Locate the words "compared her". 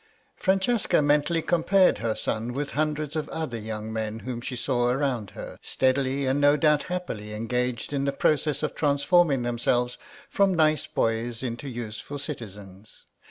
1.43-2.15